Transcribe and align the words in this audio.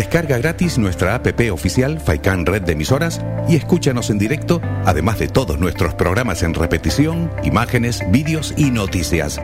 Descarga 0.00 0.38
gratis 0.38 0.78
nuestra 0.78 1.14
APP 1.14 1.52
oficial 1.52 2.00
Faikan 2.00 2.46
Red 2.46 2.62
de 2.62 2.72
Emisoras 2.72 3.20
y 3.46 3.56
escúchanos 3.56 4.08
en 4.08 4.16
directo, 4.16 4.62
además 4.86 5.18
de 5.18 5.28
todos 5.28 5.58
nuestros 5.58 5.92
programas 5.92 6.42
en 6.42 6.54
repetición, 6.54 7.30
imágenes, 7.44 8.00
vídeos 8.08 8.54
y 8.56 8.70
noticias. 8.70 9.38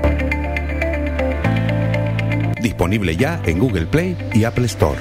Disponible 2.62 3.18
ya 3.18 3.38
en 3.44 3.58
Google 3.58 3.84
Play 3.84 4.16
y 4.32 4.44
Apple 4.44 4.64
Store. 4.64 4.98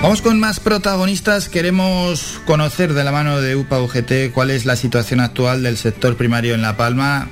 Vamos 0.00 0.22
con 0.22 0.40
más 0.40 0.60
protagonistas. 0.60 1.50
Queremos 1.50 2.40
conocer 2.46 2.94
de 2.94 3.04
la 3.04 3.12
mano 3.12 3.42
de 3.42 3.54
UPA 3.54 3.82
UGT 3.82 4.32
cuál 4.32 4.50
es 4.50 4.64
la 4.64 4.76
situación 4.76 5.20
actual 5.20 5.62
del 5.62 5.76
sector 5.76 6.16
primario 6.16 6.54
en 6.54 6.62
La 6.62 6.78
Palma, 6.78 7.28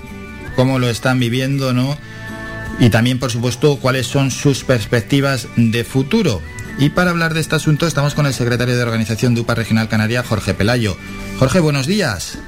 cómo 0.55 0.79
lo 0.79 0.91
están 0.91 1.19
viviendo, 1.19 1.73
¿no? 1.73 1.96
Y 2.81 2.91
también, 2.91 3.19
por 3.19 3.31
supuesto, 3.31 3.77
cuáles 3.77 4.07
son 4.07 4.31
sus 4.31 4.64
perspectivas 4.64 5.49
de 5.57 5.85
futuro. 5.85 6.43
Y 6.79 6.91
para 6.91 7.11
hablar 7.11 7.35
de 7.35 7.41
este 7.41 7.55
asunto 7.55 7.87
estamos 7.87 8.15
con 8.15 8.27
el 8.27 8.35
secretario 8.35 8.77
de 8.77 8.82
organización 8.82 9.35
de 9.35 9.43
UPA 9.43 9.55
Regional 9.55 9.89
Canaria, 9.89 10.25
Jorge 10.25 10.55
Pelayo. 10.55 10.96
Jorge, 11.39 11.61
buenos 11.61 11.87
días. 11.87 12.39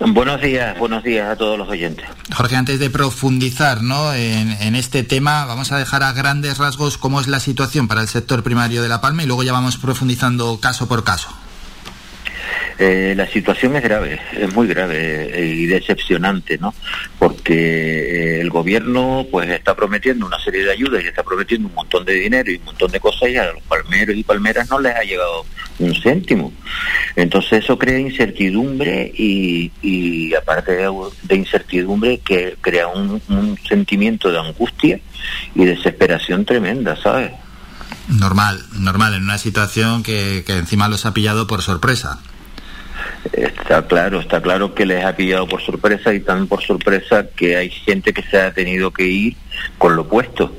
Buenos 0.00 0.40
días, 0.40 0.78
buenos 0.78 1.02
días 1.02 1.28
a 1.28 1.36
todos 1.36 1.58
los 1.58 1.68
oyentes. 1.68 2.06
Jorge, 2.32 2.56
antes 2.56 2.78
de 2.78 2.88
profundizar 2.88 3.82
¿no? 3.82 4.14
en, 4.14 4.74
este 4.76 5.02
tema, 5.02 5.44
vamos 5.44 5.72
a 5.72 5.78
dejar 5.78 6.04
a 6.04 6.12
grandes 6.12 6.58
rasgos 6.58 6.98
cómo 6.98 7.20
es 7.20 7.26
la 7.26 7.40
situación 7.40 7.88
para 7.88 8.00
el 8.00 8.08
sector 8.08 8.44
primario 8.44 8.80
de 8.80 8.88
La 8.88 9.00
Palma 9.00 9.24
y 9.24 9.26
luego 9.26 9.42
ya 9.42 9.52
vamos 9.52 9.76
profundizando 9.76 10.58
caso 10.60 10.86
por 10.86 11.02
caso. 11.02 11.28
Eh, 12.80 13.14
la 13.16 13.26
situación 13.26 13.74
es 13.74 13.82
grave, 13.82 14.20
es 14.32 14.54
muy 14.54 14.68
grave 14.68 15.30
eh, 15.32 15.46
y 15.46 15.66
decepcionante, 15.66 16.58
¿no? 16.58 16.72
Porque 17.18 17.54
eh, 17.54 18.40
el 18.40 18.50
gobierno 18.50 19.26
pues 19.32 19.50
está 19.50 19.74
prometiendo 19.74 20.26
una 20.26 20.38
serie 20.38 20.62
de 20.62 20.70
ayudas 20.70 21.02
y 21.02 21.08
está 21.08 21.24
prometiendo 21.24 21.66
un 21.66 21.74
montón 21.74 22.04
de 22.04 22.14
dinero 22.14 22.52
y 22.52 22.54
un 22.54 22.66
montón 22.66 22.92
de 22.92 23.00
cosas 23.00 23.30
y 23.30 23.36
a 23.36 23.52
los 23.52 23.62
palmeros 23.64 24.14
y 24.16 24.22
palmeras 24.22 24.70
no 24.70 24.78
les 24.78 24.94
ha 24.94 25.02
llegado 25.02 25.44
un 25.80 25.92
céntimo. 25.92 26.52
Entonces 27.16 27.64
eso 27.64 27.76
crea 27.76 27.98
incertidumbre 27.98 29.10
y, 29.12 30.32
aparte 30.34 30.76
de, 30.76 31.34
incertidumbre 31.34 32.18
que 32.18 32.56
crea 32.60 32.86
un, 32.86 33.20
sentimiento 33.68 34.30
de 34.30 34.38
angustia 34.38 35.00
y 35.56 35.64
desesperación 35.64 36.44
tremenda, 36.44 36.94
¿sabes? 36.94 37.32
Normal, 38.06 38.62
normal, 38.74 39.14
en 39.14 39.24
una 39.24 39.36
situación 39.36 40.04
que, 40.04 40.44
que 40.46 40.52
encima 40.52 40.88
los 40.88 41.06
ha 41.06 41.12
pillado 41.12 41.48
por 41.48 41.60
sorpresa. 41.62 42.20
Está 43.32 43.86
claro, 43.86 44.20
está 44.20 44.40
claro 44.40 44.74
que 44.74 44.86
les 44.86 45.04
ha 45.04 45.14
pillado 45.16 45.46
por 45.46 45.60
sorpresa 45.60 46.14
y 46.14 46.20
tan 46.20 46.46
por 46.46 46.62
sorpresa 46.62 47.28
que 47.36 47.56
hay 47.56 47.70
gente 47.70 48.12
que 48.12 48.22
se 48.22 48.40
ha 48.40 48.52
tenido 48.52 48.90
que 48.92 49.04
ir 49.04 49.36
con 49.76 49.96
lo 49.96 50.08
puesto. 50.08 50.52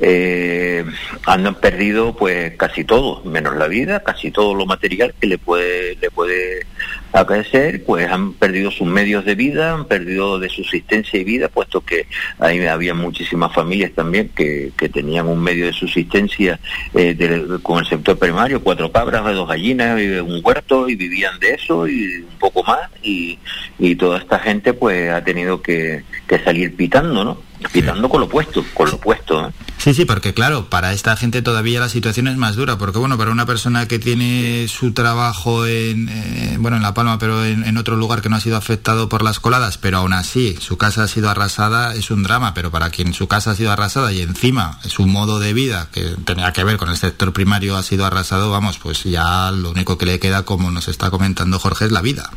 Eh, 0.00 0.84
han 1.24 1.54
perdido 1.54 2.16
pues 2.16 2.56
casi 2.56 2.84
todo, 2.84 3.22
menos 3.24 3.56
la 3.56 3.68
vida, 3.68 4.02
casi 4.02 4.30
todo 4.30 4.54
lo 4.54 4.66
material 4.66 5.14
que 5.18 5.26
le 5.26 5.38
puede, 5.38 5.96
le 5.96 6.10
puede 6.10 6.66
acaecer, 7.14 7.84
pues 7.84 8.10
han 8.10 8.32
perdido 8.32 8.70
sus 8.72 8.88
medios 8.88 9.24
de 9.24 9.36
vida, 9.36 9.72
han 9.72 9.84
perdido 9.86 10.40
de 10.40 10.48
subsistencia 10.48 11.18
y 11.20 11.24
vida, 11.24 11.48
puesto 11.48 11.80
que 11.80 12.06
ahí 12.40 12.64
había 12.66 12.92
muchísimas 12.92 13.52
familias 13.52 13.92
también 13.92 14.30
que, 14.34 14.72
que 14.76 14.88
tenían 14.88 15.28
un 15.28 15.40
medio 15.40 15.66
de 15.66 15.72
subsistencia 15.72 16.58
eh, 16.92 17.46
con 17.62 17.78
el 17.78 17.86
sector 17.86 18.18
primario, 18.18 18.62
cuatro 18.62 18.90
cabras, 18.90 19.24
dos 19.34 19.48
gallinas, 19.48 20.00
un 20.22 20.40
huerto 20.42 20.88
y 20.88 20.96
vivían 20.96 21.38
de 21.38 21.52
eso 21.52 21.86
y 21.86 22.16
un 22.16 22.38
poco 22.40 22.64
más 22.64 22.90
y, 23.00 23.38
y 23.78 23.94
toda 23.94 24.18
esta 24.18 24.40
gente 24.40 24.72
pues 24.72 25.10
ha 25.10 25.22
tenido 25.22 25.62
que, 25.62 26.02
que 26.26 26.38
salir 26.40 26.74
pitando, 26.74 27.24
¿no? 27.24 27.53
Pitando 27.72 28.08
con 28.08 28.20
lo 28.20 28.28
puesto, 28.28 28.64
con 28.74 28.90
lo 28.90 28.98
puesto. 28.98 29.48
¿eh? 29.48 29.52
Sí, 29.78 29.92
sí, 29.92 30.04
porque 30.04 30.32
claro, 30.32 30.70
para 30.70 30.92
esta 30.92 31.16
gente 31.16 31.42
todavía 31.42 31.78
la 31.78 31.88
situación 31.88 32.26
es 32.28 32.36
más 32.36 32.56
dura, 32.56 32.78
porque 32.78 32.98
bueno, 32.98 33.18
para 33.18 33.30
una 33.30 33.44
persona 33.44 33.86
que 33.86 33.98
tiene 33.98 34.66
su 34.68 34.92
trabajo 34.92 35.66
en, 35.66 36.08
eh, 36.08 36.56
bueno, 36.58 36.78
en 36.78 36.82
La 36.82 36.94
Palma, 36.94 37.18
pero 37.18 37.44
en, 37.44 37.76
otro 37.76 37.96
lugar 37.96 38.22
que 38.22 38.28
no 38.28 38.36
ha 38.36 38.40
sido 38.40 38.56
afectado 38.56 39.08
por 39.08 39.22
las 39.22 39.40
coladas, 39.40 39.76
pero 39.76 39.98
aún 39.98 40.12
así 40.14 40.56
su 40.58 40.78
casa 40.78 41.02
ha 41.02 41.08
sido 41.08 41.28
arrasada, 41.28 41.94
es 41.94 42.10
un 42.10 42.22
drama, 42.22 42.54
pero 42.54 42.70
para 42.70 42.88
quien 42.88 43.12
su 43.12 43.28
casa 43.28 43.50
ha 43.50 43.54
sido 43.54 43.72
arrasada 43.72 44.12
y 44.12 44.22
encima 44.22 44.78
su 44.86 45.06
modo 45.06 45.38
de 45.38 45.52
vida, 45.52 45.88
que 45.92 46.16
tenía 46.24 46.52
que 46.52 46.64
ver 46.64 46.78
con 46.78 46.88
el 46.88 46.96
sector 46.96 47.32
primario, 47.32 47.76
ha 47.76 47.82
sido 47.82 48.06
arrasado, 48.06 48.50
vamos, 48.50 48.78
pues 48.78 49.02
ya 49.04 49.50
lo 49.50 49.70
único 49.70 49.98
que 49.98 50.06
le 50.06 50.18
queda, 50.18 50.44
como 50.44 50.70
nos 50.70 50.88
está 50.88 51.10
comentando 51.10 51.58
Jorge, 51.58 51.84
es 51.84 51.92
la 51.92 52.00
vida. 52.00 52.30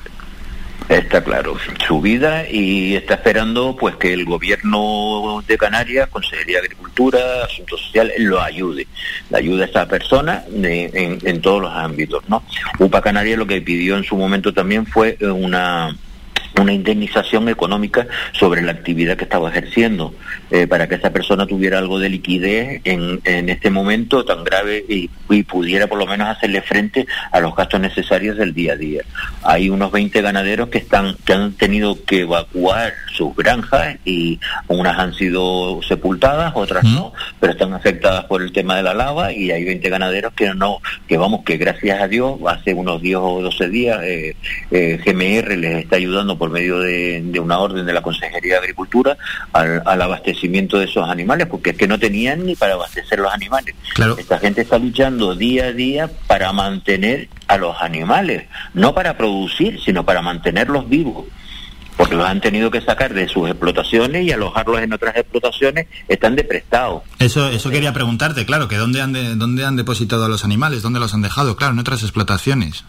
Está 0.89 1.21
claro, 1.21 1.57
su 1.85 1.99
vida 1.99 2.49
y 2.49 2.95
está 2.95 3.15
esperando 3.15 3.75
pues 3.75 3.97
que 3.97 4.13
el 4.13 4.23
gobierno 4.23 5.43
de 5.45 5.57
Canarias, 5.57 6.07
Consejería 6.07 6.59
de 6.59 6.67
Agricultura, 6.67 7.19
Asuntos 7.43 7.81
Sociales, 7.81 8.13
lo 8.19 8.41
ayude. 8.41 8.87
La 9.29 9.39
ayuda 9.39 9.63
a 9.63 9.67
esta 9.67 9.85
persona 9.85 10.45
en, 10.49 11.19
en 11.21 11.41
todos 11.41 11.61
los 11.61 11.73
ámbitos, 11.73 12.23
¿no? 12.29 12.41
UPA 12.79 13.01
Canarias 13.01 13.37
lo 13.37 13.45
que 13.45 13.61
pidió 13.61 13.97
en 13.97 14.05
su 14.05 14.15
momento 14.15 14.53
también 14.53 14.85
fue 14.85 15.17
una 15.19 15.93
una 16.59 16.73
indemnización 16.73 17.50
económica 17.50 18.07
sobre 18.34 18.62
la 18.62 18.72
actividad 18.72 19.18
que 19.18 19.23
estaba 19.23 19.50
ejerciendo, 19.50 20.13
eh, 20.50 20.68
para 20.68 20.88
que 20.88 20.95
esa 20.95 21.12
persona 21.12 21.45
tuviera 21.45 21.78
algo 21.78 22.00
de 22.00 22.09
liquidez 22.09 22.81
en, 22.84 23.19
en 23.23 23.50
este 23.50 23.69
momento 23.69 24.25
tan 24.25 24.44
grave 24.44 24.84
y, 24.88 25.09
pudiera 25.47 25.88
por 25.88 25.97
lo 25.97 26.06
menos 26.06 26.29
hacerle 26.29 26.62
frente 26.62 27.06
a 27.31 27.40
los 27.40 27.56
gastos 27.56 27.79
necesarios 27.79 28.38
del 28.38 28.53
día 28.53 28.73
a 28.73 28.75
día. 28.75 29.01
Hay 29.44 29.69
unos 29.69 29.91
20 29.91 30.22
ganaderos 30.22 30.69
que, 30.69 30.79
están, 30.79 31.16
que 31.25 31.34
han 31.34 31.53
tenido 31.53 32.03
que 32.06 32.22
evacuar 32.22 32.94
sus 33.13 33.35
granjas 33.35 33.97
y 34.03 34.40
unas 34.67 34.97
han 34.97 35.13
sido 35.13 35.81
sepultadas, 35.84 36.53
otras 36.56 36.84
no, 36.84 37.13
pero 37.40 37.53
están 37.53 37.73
afectadas 37.73 38.25
por 38.25 38.41
el 38.41 38.51
tema 38.51 38.75
de 38.78 38.84
la 38.84 38.94
lava 38.94 39.31
y 39.31 39.51
hay 39.51 39.63
20 39.63 39.90
ganaderos 39.90 40.34
que 40.34 40.53
no, 40.53 40.79
que 41.07 41.17
vamos, 41.17 41.44
que 41.44 41.57
gracias 41.57 42.01
a 42.01 42.07
Dios, 42.07 42.40
hace 42.47 42.73
unos 42.73 43.01
10 43.01 43.17
o 43.17 43.41
12 43.41 43.69
días 43.69 44.00
eh, 44.03 44.35
eh, 44.72 45.00
GMR 45.06 45.57
les 45.57 45.84
está 45.84 45.97
ayudando 45.97 46.38
por 46.38 46.47
por 46.47 46.53
medio 46.53 46.80
de, 46.80 47.40
una 47.41 47.59
orden 47.59 47.85
de 47.85 47.91
la 47.91 48.02
Consejería 48.02 48.53
de 48.53 48.59
Agricultura 48.59 49.18
al, 49.52 50.02
abastecimiento 50.02 50.80
de 50.80 50.85
esos 50.85 51.08
animales, 51.09 51.47
porque 51.47 51.72
es 51.72 51.78
que 51.78 51.88
no 51.88 52.00
tenían 52.00 52.46
ni 52.46 52.56
para 52.56 52.75
abastecer 52.75 53.19
los 53.19 53.34
animales. 53.34 53.75
Esta 54.18 54.40
gente 54.40 54.62
está 54.62 54.80
luchando 54.80 55.35
día 55.35 55.66
a 55.66 55.74
día 55.74 56.09
para 56.28 56.53
mantener 56.53 57.28
a 57.47 57.58
los 57.58 57.75
animales, 57.81 58.46
no 58.74 58.96
para 58.96 59.18
producir, 59.18 59.81
sino 59.84 60.06
para 60.06 60.22
mantenerlos 60.22 60.88
vivos 60.88 61.25
porque 61.97 62.16
los 62.16 62.28
han 62.28 62.40
tenido 62.40 62.69
que 62.69 62.79
sacar 62.79 63.12
de 63.12 63.28
sus 63.28 63.50
explotaciones 63.50 64.24
y 64.24 64.31
alojarlos 64.31 64.79
en 64.81 64.94
otras 64.94 65.18
explotaciones, 65.18 65.88
están 66.08 66.35
de 66.35 66.44
prestado. 66.44 67.03
Eso, 67.18 67.50
eso 67.50 67.72
quería 67.72 67.91
preguntarte, 67.91 68.46
claro, 68.46 68.68
que 68.68 68.78
dónde 68.78 69.02
han, 69.02 69.14
de, 69.14 69.34
dónde 69.35 69.66
han 69.66 69.75
depositado 69.75 70.25
a 70.25 70.29
los 70.29 70.46
animales, 70.46 70.84
dónde 70.84 71.00
los 71.00 71.16
han 71.16 71.24
dejado, 71.24 71.56
claro, 71.56 71.74
en 71.74 71.79
otras 71.79 72.03
explotaciones. 72.03 72.85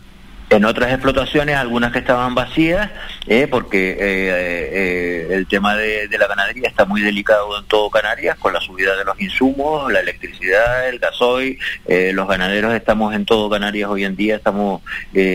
En 0.51 0.65
otras 0.65 0.91
explotaciones, 0.93 1.57
algunas 1.57 1.93
que 1.93 1.99
estaban 1.99 2.35
vacías, 2.35 2.91
eh, 3.27 3.47
porque 3.51 3.91
eh, 3.91 3.99
eh, 4.01 5.29
el 5.31 5.47
tema 5.47 5.77
de, 5.77 6.09
la 6.19 6.27
ganadería 6.27 6.69
está 6.69 6.87
muy 6.87 7.03
delicado 7.03 7.59
en 7.59 7.67
todo 7.67 7.91
Canarias, 7.91 8.39
con 8.39 8.55
la 8.55 8.61
subida 8.61 8.97
de 8.97 9.05
los 9.05 9.21
insumos, 9.21 9.93
la 9.93 10.01
electricidad, 10.01 10.89
el 10.89 10.99
gasoil. 10.99 11.59
los 11.87 12.27
ganaderos 12.27 12.73
estamos 12.73 13.15
en 13.15 13.27
todo 13.27 13.51
Canarias 13.51 13.91
hoy 13.91 14.05
en 14.05 14.17
día, 14.17 14.37
estamos 14.37 14.81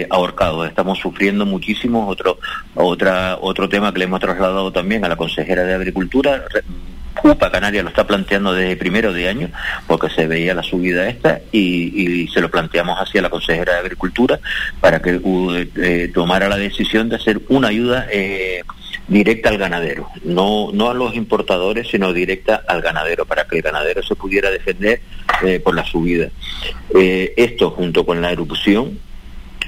ahorcados, 0.10 0.68
estamos 0.68 0.98
sufriendo 0.98 1.46
muchísimo. 1.46 2.08
Otro, 2.08 2.40
otra, 2.74 3.38
otro 3.40 3.70
tema 3.70 3.94
que 3.94 4.00
le 4.00 4.06
hemos 4.06 4.20
trasladado 4.20 4.72
también 4.72 5.06
a 5.06 5.10
la 5.10 5.16
consejera 5.16 5.64
de 5.64 5.76
Agricultura, 5.76 6.44
UPA 7.22 7.52
Canarias 7.52 7.84
lo 7.84 7.90
está 7.90 8.08
planteando 8.08 8.54
desde 8.54 8.76
primero 8.76 9.14
de 9.14 9.30
año, 9.30 9.50
porque 9.88 10.10
se 10.10 10.28
veía 10.28 10.54
la 10.54 10.64
subida 10.64 11.08
esta, 11.08 11.42
y, 11.52 12.28
se 12.34 12.42
lo 12.42 12.50
planteamos 12.50 12.98
hacia 13.00 13.22
la 13.22 13.30
consejera 13.30 13.74
de 13.74 13.80
Agricultura 13.80 14.40
para 14.80 15.02
que 15.02 15.20
eh, 15.76 16.12
tomara 16.14 16.50
la 16.50 16.58
decisión 16.58 17.10
de 17.10 17.18
hacer 17.18 17.42
una 17.50 17.68
ayuda 17.68 18.08
eh, 18.12 18.64
directa 19.08 19.50
al 19.50 19.58
ganadero, 19.58 20.10
no, 20.24 20.72
no 20.74 20.90
a 20.90 20.94
los 20.94 21.16
importadores, 21.16 21.90
sino 21.90 22.14
directa 22.14 22.64
al 22.68 22.82
ganadero, 22.82 23.26
para 23.26 23.46
que 23.46 23.58
el 23.58 23.62
ganadero 23.62 24.02
se 24.02 24.16
pudiera 24.16 24.50
defender 24.50 25.02
eh, 25.44 25.60
por 25.60 25.76
la 25.76 25.86
subida. 25.86 26.30
esto 26.94 27.72
junto 27.72 28.06
con 28.06 28.22
la 28.22 28.32
erupción 28.32 29.00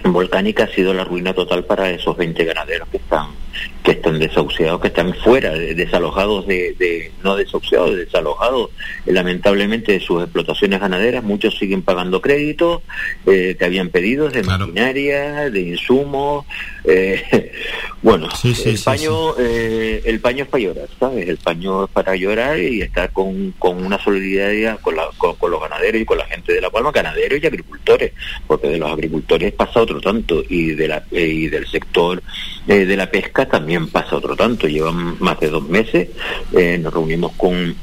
volcánica 0.03 0.65
ha 0.65 0.68
sido 0.68 0.94
la 0.94 1.03
ruina 1.03 1.33
total 1.33 1.65
para 1.65 1.89
esos 1.89 2.15
20 2.15 2.44
ganaderos 2.45 2.88
que 2.89 2.98
están 2.98 3.44
que 3.86 3.92
están 3.92 4.18
desahuciados, 4.18 4.81
que 4.81 4.88
están 4.88 5.13
fuera, 5.13 5.54
desalojados 5.54 6.48
de, 6.48 7.12
no 7.24 7.36
desahuciados, 7.36 7.96
desalojados 7.96 8.72
lamentablemente 9.06 9.92
de 9.92 10.00
sus 10.00 10.24
explotaciones 10.24 10.80
ganaderas, 10.80 11.24
muchos 11.24 11.56
siguen 11.57 11.84
pagando 11.84 12.19
créditos 12.19 12.81
eh, 13.28 13.56
que 13.57 13.66
habían 13.66 13.90
pedido 13.90 14.30
de 14.30 14.42
maquinaria, 14.42 15.52
de 15.52 15.62
insumos, 15.62 16.46
eh, 16.84 17.52
bueno, 18.02 18.28
el 18.44 18.80
paño 18.84 19.38
eh, 19.38 20.01
el 20.06 20.19
paño 20.19 20.44
es 20.46 20.50
para 20.50 20.63
llorar, 20.63 20.88
¿sabes? 21.00 21.30
El 21.30 21.38
paño 21.38 21.86
es 21.86 21.92
para 21.92 22.16
llorar 22.16 22.60
y 22.60 22.81
estar 22.81 23.12
con, 23.12 23.54
una 23.62 24.04
solidaridad 24.04 24.80
con, 24.80 24.96
con, 25.38 25.51
los 25.51 25.62
ganaderos 25.62 26.01
y 26.01 26.06
con 26.06 26.18
la 26.18 26.25
gente 26.25 26.54
de 26.54 26.62
La 26.62 26.72
Palma, 26.72 26.92
ganaderos 26.92 27.40
y 27.42 27.46
agricultores, 27.46 28.13
porque 28.48 28.68
de 28.68 28.80
los 28.80 28.92
agricultores 28.92 29.54
pasa 29.54 29.81
otro 29.81 30.01
tanto 30.01 30.44
y 30.50 30.72
de 30.72 30.88
la 30.88 31.04
y 31.12 31.48
del 31.48 31.68
sector 31.68 32.22
de 32.66 32.98
la 32.98 33.10
pesca 33.12 33.44
También 33.50 33.89
pasa 33.89 34.15
otro 34.15 34.36
tanto, 34.36 34.68
llevan 34.68 35.18
más 35.19 35.39
de 35.39 35.50
dos 35.50 35.68
meses, 35.68 36.09
eh, 36.53 36.77
nos 36.77 36.94
reunimos 36.94 37.31
con 37.33 37.75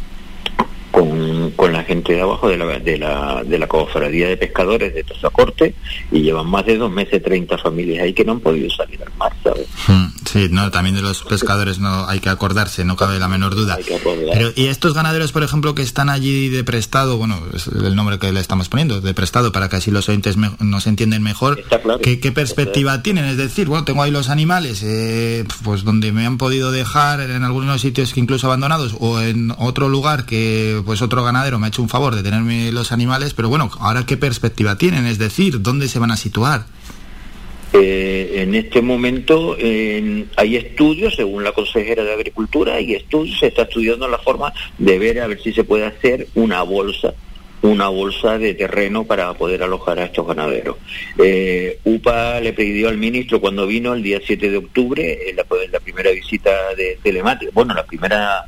con, 0.92 1.50
con 1.52 1.72
la 1.72 1.82
gente 1.82 2.12
de 2.12 2.20
abajo 2.20 2.48
de 2.48 2.58
la, 2.58 2.78
de 2.78 2.98
la, 2.98 3.42
de 3.44 3.58
la 3.58 3.66
cofradía 3.66 4.28
de 4.28 4.36
pescadores 4.36 4.94
de 4.94 5.02
Tosacorte 5.02 5.74
y 6.12 6.20
llevan 6.20 6.46
más 6.46 6.66
de 6.66 6.76
dos 6.76 6.92
meses 6.92 7.22
30 7.22 7.58
familias 7.58 8.04
ahí 8.04 8.12
que 8.12 8.24
no 8.24 8.32
han 8.32 8.40
podido 8.40 8.70
salir 8.70 9.02
al 9.02 9.12
mar, 9.16 9.32
¿sabes? 9.42 9.66
Hmm, 9.88 10.06
sí, 10.32 10.48
no, 10.50 10.70
también 10.70 10.96
de 10.96 11.02
los 11.02 11.22
pescadores 11.22 11.78
no 11.78 12.08
hay 12.08 12.20
que 12.20 12.30
acordarse, 12.30 12.84
no 12.84 12.96
cabe 12.96 13.18
la 13.18 13.28
menor 13.28 13.54
duda. 13.54 13.78
Pero, 14.32 14.52
y 14.56 14.66
estos 14.66 14.94
ganaderos, 14.94 15.32
por 15.32 15.42
ejemplo, 15.42 15.74
que 15.74 15.82
están 15.82 16.08
allí 16.08 16.48
de 16.48 16.64
prestado, 16.64 17.18
bueno, 17.18 17.40
es 17.52 17.66
el 17.66 17.94
nombre 17.94 18.18
que 18.18 18.32
le 18.32 18.40
estamos 18.40 18.68
poniendo, 18.68 19.00
de 19.00 19.14
prestado, 19.14 19.52
para 19.52 19.68
que 19.68 19.76
así 19.76 19.90
los 19.90 20.08
oyentes 20.08 20.36
nos 20.36 20.86
entienden 20.86 21.22
mejor, 21.22 21.62
¿qué, 22.02 22.32
perspectiva 22.32 23.02
tienen? 23.02 23.26
Es 23.26 23.36
decir, 23.36 23.68
bueno, 23.68 23.84
tengo 23.84 24.02
ahí 24.02 24.10
los 24.10 24.30
animales, 24.30 24.82
eh, 24.82 25.44
pues 25.62 25.84
donde 25.84 26.12
me 26.12 26.24
han 26.24 26.38
podido 26.38 26.72
dejar 26.72 27.20
en 27.20 27.44
algunos 27.44 27.80
sitios 27.80 28.14
que 28.14 28.20
incluso 28.20 28.46
abandonados 28.46 28.96
o 29.00 29.20
en 29.20 29.52
otro 29.58 29.88
lugar 29.88 30.24
que 30.24 30.80
pues 30.84 31.02
otro 31.02 31.22
ganadero 31.24 31.58
me 31.58 31.66
ha 31.66 31.68
hecho 31.68 31.82
un 31.82 31.88
favor 31.88 32.14
de 32.14 32.22
tenerme 32.22 32.72
los 32.72 32.92
animales, 32.92 33.34
pero 33.34 33.48
bueno, 33.48 33.70
ahora 33.80 34.06
qué 34.06 34.16
perspectiva 34.16 34.76
tienen, 34.76 35.06
es 35.06 35.18
decir, 35.18 35.60
¿dónde 35.60 35.88
se 35.88 35.98
van 35.98 36.10
a 36.10 36.16
situar? 36.16 36.64
Eh, 37.72 38.42
en 38.42 38.54
este 38.54 38.82
momento 38.82 39.56
hay 39.56 40.56
estudios, 40.56 41.14
según 41.14 41.44
la 41.44 41.52
consejera 41.52 42.04
de 42.04 42.12
Agricultura, 42.12 42.74
hay 42.74 42.94
estudios, 42.94 43.38
se 43.38 43.46
está 43.46 43.62
estudiando 43.62 44.06
la 44.08 44.18
forma 44.18 44.52
de 44.78 44.98
ver 44.98 45.20
a 45.20 45.26
ver 45.26 45.40
si 45.40 45.52
se 45.52 45.64
puede 45.64 45.86
hacer 45.86 46.28
una 46.34 46.62
bolsa 46.62 47.14
una 47.62 47.88
bolsa 47.88 48.38
de 48.38 48.54
terreno 48.54 49.04
para 49.04 49.32
poder 49.34 49.62
alojar 49.62 49.98
a 50.00 50.04
estos 50.04 50.26
ganaderos. 50.26 50.76
Eh, 51.18 51.78
UPA 51.84 52.40
le 52.40 52.52
pidió 52.52 52.88
al 52.88 52.98
ministro 52.98 53.40
cuando 53.40 53.66
vino 53.66 53.94
el 53.94 54.02
día 54.02 54.20
7 54.24 54.50
de 54.50 54.56
octubre, 54.56 55.30
en 55.30 55.36
la, 55.36 55.46
la 55.70 55.80
primera 55.80 56.10
visita 56.10 56.50
de 56.76 56.98
telemática, 57.02 57.52
bueno, 57.54 57.72
la 57.72 57.86
primera 57.86 58.46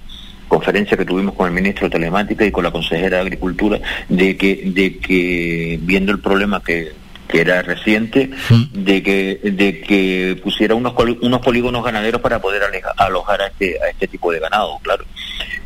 conferencia 0.49 0.97
que 0.97 1.05
tuvimos 1.05 1.35
con 1.35 1.47
el 1.47 1.53
ministro 1.53 1.89
de 1.89 1.93
Telemática 1.93 2.45
y 2.45 2.53
con 2.53 2.65
la 2.65 2.71
consejera 2.71 3.17
de 3.17 3.23
Agricultura, 3.23 3.81
de 4.09 4.37
que, 4.37 4.63
de 4.67 4.99
que 4.99 5.79
viendo 5.83 6.13
el 6.13 6.21
problema 6.21 6.63
que, 6.63 6.93
que 7.35 7.41
era 7.41 7.63
reciente, 7.63 8.31
de 8.71 9.03
que, 9.03 9.41
de 9.43 9.81
que 9.81 10.41
pusiera 10.41 10.77
unos, 10.77 10.95
unos 11.21 11.41
polígonos 11.41 11.85
ganaderos 11.85 12.21
para 12.21 12.41
poder 12.41 12.63
alojar 12.97 13.43
a 13.43 13.47
este, 13.49 13.77
a 13.83 13.91
este 13.91 14.07
tipo 14.07 14.31
de 14.31 14.39
ganado, 14.39 14.79
claro. 14.83 15.05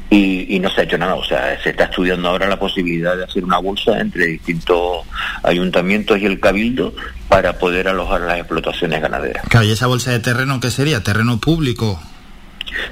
Y, 0.09 0.57
y, 0.57 0.61
no 0.61 0.71
se 0.71 0.81
ha 0.81 0.85
hecho 0.85 0.97
nada, 0.97 1.15
o 1.15 1.25
sea, 1.25 1.63
se 1.63 1.69
está 1.69 1.85
estudiando 1.85 2.31
ahora 2.31 2.49
la 2.49 2.59
posibilidad 2.59 3.15
de 3.15 3.25
hacer 3.25 3.45
una 3.45 3.59
bolsa 3.59 4.01
entre 4.01 4.25
distintos 4.25 5.05
ayuntamientos 5.43 6.19
y 6.19 6.25
el 6.25 6.41
cabildo 6.41 6.95
para 7.29 7.59
poder 7.59 7.89
alojar 7.89 8.23
las 8.23 8.39
explotaciones 8.39 9.03
ganaderas. 9.03 9.45
Claro, 9.51 9.67
¿y 9.67 9.73
esa 9.73 9.87
bolsa 9.87 10.13
de 10.13 10.21
terreno 10.21 10.61
qué 10.61 10.71
sería? 10.71 11.03
¿Terreno 11.03 11.39
público? 11.39 12.01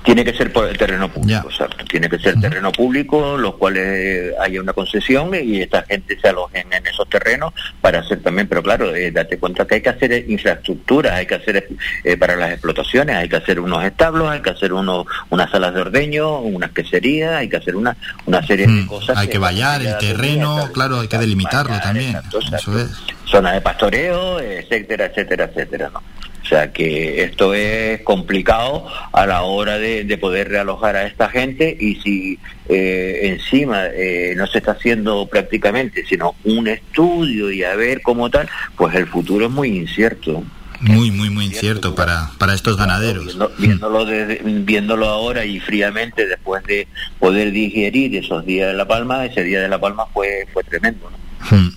Tiene 0.02 0.24
que 0.24 0.34
ser 0.34 0.52
por 0.52 0.68
el 0.68 0.76
terreno 0.76 1.08
público, 1.08 1.48
exacto. 1.50 1.84
Tiene 1.84 2.08
que 2.08 2.18
ser 2.18 2.38
terreno 2.40 2.72
público, 2.72 3.36
los 3.36 3.54
cuales 3.54 4.34
haya 4.40 4.60
una 4.60 4.72
concesión 4.72 5.30
y 5.34 5.62
esta 5.62 5.82
gente 5.82 6.18
se 6.20 6.28
alojen 6.28 6.72
en 6.72 6.86
esos 6.86 7.08
terrenos 7.08 7.52
para 7.80 8.00
hacer 8.00 8.22
también, 8.22 8.48
pero 8.48 8.62
claro, 8.62 8.94
eh, 8.94 9.10
date 9.10 9.38
cuenta 9.38 9.66
que 9.66 9.76
hay 9.76 9.80
que 9.80 9.88
hacer 9.88 10.28
infraestructura, 10.28 11.16
hay 11.16 11.26
que 11.26 11.34
hacer 11.34 11.68
eh, 12.04 12.16
para 12.16 12.36
las 12.36 12.52
explotaciones, 12.52 13.16
hay 13.16 13.28
que 13.28 13.36
hacer 13.36 13.60
unos 13.60 13.84
establos, 13.84 14.30
hay 14.30 14.40
que 14.40 14.50
hacer 14.50 14.72
unos, 14.72 15.06
unas 15.30 15.50
salas 15.50 15.74
de 15.74 15.80
ordeño, 15.80 16.40
unas 16.40 16.70
queserías, 16.70 17.34
hay 17.34 17.48
que 17.48 17.56
hacer 17.56 17.76
una, 17.76 17.96
una 18.26 18.46
serie 18.46 18.66
de 18.66 18.86
cosas. 18.86 19.16
Hay 19.16 19.28
que, 19.28 19.38
vallar 19.38 19.82
el 19.82 19.96
terreno, 19.98 20.70
claro, 20.72 21.00
hay 21.00 21.08
que 21.08 21.18
delimitarlo 21.18 21.78
también. 21.80 22.16
Eso 22.28 22.78
es. 22.78 22.90
Zona 23.24 23.52
de 23.52 23.60
pastoreo, 23.60 24.40
etcétera, 24.40 25.06
etcétera, 25.06 25.44
etcétera, 25.44 25.90
¿no? 25.92 26.02
O 26.46 26.48
sea 26.48 26.72
que 26.72 27.24
esto 27.24 27.54
es 27.54 28.02
complicado 28.02 28.86
a 29.12 29.26
la 29.26 29.42
hora 29.42 29.78
de, 29.78 30.16
poder 30.16 30.48
realojar 30.48 30.94
a 30.94 31.04
esta 31.04 31.28
gente 31.28 31.76
y 31.78 31.96
si 31.96 32.38
eh, 32.68 33.18
encima 33.24 33.86
eh, 33.86 34.32
no 34.36 34.46
se 34.46 34.58
está 34.58 34.72
haciendo 34.72 35.26
prácticamente, 35.26 36.06
sino 36.06 36.36
un 36.44 36.68
estudio 36.68 37.50
y 37.50 37.64
a 37.64 37.74
ver 37.74 38.00
cómo 38.00 38.30
tal, 38.30 38.48
pues 38.76 38.94
el 38.94 39.08
futuro 39.08 39.46
es 39.46 39.50
muy 39.50 39.76
incierto. 39.76 40.44
Muy, 40.78 41.10
muy, 41.10 41.30
muy 41.30 41.46
incierto 41.46 41.96
para, 41.96 42.30
para 42.38 42.54
estos 42.54 42.76
ganaderos. 42.76 43.36
viéndolo, 43.58 44.06
viéndolo 44.44 45.08
ahora 45.08 45.44
y 45.44 45.58
fríamente 45.58 46.28
después 46.28 46.62
de 46.62 46.86
poder 47.18 47.50
digerir 47.50 48.14
esos 48.14 48.46
días 48.46 48.68
de 48.68 48.74
La 48.74 48.86
Palma, 48.86 49.26
ese 49.26 49.42
día 49.42 49.60
de 49.62 49.68
La 49.68 49.80
Palma 49.80 50.06
fue, 50.14 50.46
fue 50.52 50.62
tremendo. 50.62 51.10
¿no? 51.10 51.26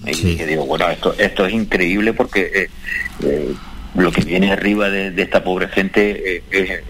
y 0.05 0.13
digo, 0.13 0.65
bueno, 0.65 0.87
esto, 0.89 1.15
esto 1.17 1.45
es 1.45 1.53
increíble 1.53 2.13
porque 2.13 2.69
eh, 3.23 3.55
lo 3.95 4.11
que 4.11 4.21
viene 4.21 4.51
arriba 4.51 4.89
de, 4.89 5.21
esta 5.21 5.43
pobre 5.43 5.67
gente 5.67 6.43
es, 6.51 6.81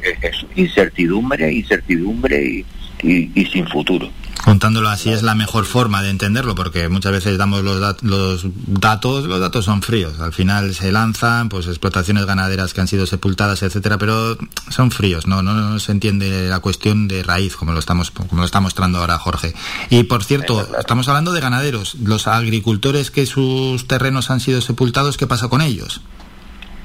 incertidumbre, 0.56 1.51
incertidumbre 1.51 2.66
y, 3.01 3.46
sin 3.46 3.68
futuro. 3.68 4.10
Contándolo 4.44 4.90
así 4.90 5.12
es 5.12 5.22
la 5.22 5.36
mejor 5.36 5.66
forma 5.66 6.01
de 6.01 6.10
entenderlo, 6.10 6.56
porque 6.56 6.88
muchas 6.90 7.12
veces 7.12 7.38
damos 7.38 7.62
los, 7.63 8.04
los 8.04 8.46
datos, 8.68 9.25
los 9.25 9.40
datos 9.40 9.66
son 9.66 9.81
fríos. 9.81 10.19
Al 10.19 10.34
final 10.34 10.74
se 10.74 10.92
lanzan, 10.92 11.50
pues 11.50 11.68
explotaciones 11.68 12.25
ganaderas 12.25 12.74
que 12.74 12.81
han 12.81 12.88
sido 12.88 13.06
sepultadas, 13.06 13.63
etcétera, 13.63 13.98
pero 13.98 14.38
son 14.69 14.92
fríos, 14.92 15.28
no, 15.28 15.42
no, 15.42 15.80
se 15.80 15.92
entiende 15.92 16.48
la 16.48 16.60
cuestión 16.60 17.07
de 17.07 17.22
raíz, 17.24 17.56
como 17.56 17.74
lo 17.74 17.80
estamos, 17.80 18.12
como 18.12 18.42
lo 18.42 18.45
está 18.45 18.60
mostrando 18.60 19.00
ahora 19.00 19.18
Jorge. 19.18 19.54
Y 19.90 20.04
por 20.04 20.24
cierto, 20.24 20.68
estamos 20.80 21.07
hablando 21.10 21.31
de 21.31 21.42
ganaderos, 21.42 21.95
los 21.95 22.28
agricultores 22.28 23.12
que 23.12 23.25
sus 23.25 23.88
terrenos 23.88 24.30
han 24.31 24.40
sido 24.40 24.62
sepultados, 24.62 25.18
¿qué 25.18 25.28
pasa 25.28 25.50
con 25.50 25.62
ellos? 25.62 26.02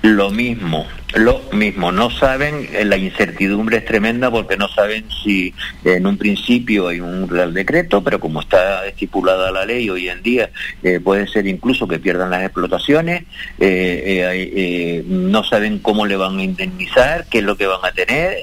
Lo 0.05 0.29
mismo, 0.29 0.87
lo 1.15 1.41
mismo. 1.53 1.91
No 1.91 2.11
saben, 2.11 2.69
eh, 2.75 2.85
la 2.85 2.99
incertidumbre 2.99 3.79
es 3.79 3.87
tremenda 3.87 4.31
porque 4.31 4.59
no 4.59 4.69
saben 4.69 5.07
si 5.23 5.55
en 5.83 6.07
un 6.07 6.19
principio 6.19 6.89
hay 6.89 7.01
un 7.01 7.27
real 7.27 7.55
decreto, 7.55 8.05
pero 8.05 8.21
como 8.21 8.43
está 8.43 8.87
estipulada 8.87 9.51
la 9.51 9.65
ley 9.65 9.89
hoy 9.89 10.11
en 10.11 10.23
día, 10.23 10.51
eh, 10.83 11.01
puede 11.01 11.27
ser 11.27 11.47
incluso 11.47 11.89
que 11.89 11.99
pierdan 12.01 12.29
las 12.29 12.43
explotaciones, 12.43 13.25
eh, 13.59 15.03
no 15.07 15.43
saben 15.43 15.79
cómo 15.79 16.05
le 16.05 16.17
van 16.17 16.39
a 16.39 16.45
indemnizar, 16.45 17.25
qué 17.31 17.39
es 17.39 17.45
lo 17.45 17.57
que 17.57 17.67
van 17.67 17.81
a 17.83 17.93
tener, 17.93 18.37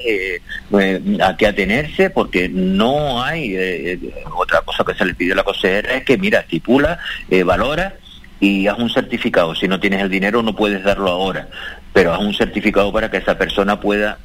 a 1.22 1.36
qué 1.36 1.46
atenerse, 1.46 2.10
porque 2.10 2.48
no 2.48 3.22
hay 3.22 4.00
otra 4.36 4.62
cosa 4.62 4.82
que 4.82 4.94
se 4.94 5.04
le 5.04 5.14
pidió 5.14 5.34
a 5.34 5.36
la 5.36 5.44
consejera 5.44 5.94
es 5.94 6.04
que, 6.04 6.18
mira, 6.18 6.40
estipula, 6.40 6.98
valora 7.44 7.94
y 8.42 8.66
haz 8.66 8.76
un 8.76 8.90
certificado. 8.90 9.54
Si 9.54 9.68
no 9.68 9.78
tienes 9.78 10.02
el 10.02 10.10
dinero 10.10 10.42
no 10.42 10.54
puedes 10.54 10.82
darlo 10.82 11.10
ahora, 11.10 11.48
pero 11.92 12.12
haz 12.12 12.20
un 12.20 12.34
certificado 12.34 12.92
para 12.92 13.08
que 13.08 13.18
esa 13.18 13.38
persona 13.38 13.78
pueda 13.78 14.18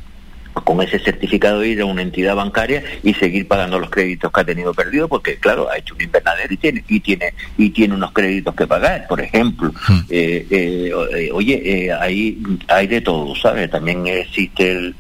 con 0.64 0.82
ese 0.82 0.98
certificado 0.98 1.64
ir 1.64 1.82
a 1.82 1.86
una 1.86 2.02
entidad 2.02 2.36
bancaria 2.36 2.84
y 3.04 3.14
seguir 3.14 3.48
pagando 3.48 3.78
los 3.80 3.92
créditos 3.92 4.32
que 4.32 4.42
ha 4.42 4.44
tenido 4.44 4.74
perdido 4.74 5.08
porque 5.08 5.36
claro 5.36 5.70
ha 5.70 5.78
hecho 5.78 5.94
un 5.94 6.02
invernadero 6.02 6.52
y 6.52 6.58
tiene 6.58 6.84
y 6.88 7.00
tiene 7.00 7.34
y 7.60 7.70
tiene 7.70 7.94
unos 7.94 8.12
créditos 8.12 8.56
que 8.56 8.66
pagar 8.66 9.06
por 9.08 9.22
ejemplo 9.22 9.72
hmm. 9.88 10.00
eh, 10.10 10.48
eh, 10.50 10.92
eh, 11.16 11.30
oye 11.32 11.94
hay 11.94 12.42
hay 12.70 12.88
de 12.88 13.02
todo 13.02 13.36
sabes 13.36 13.70
también 13.70 14.08
existe 14.08 14.72
el 14.72 14.96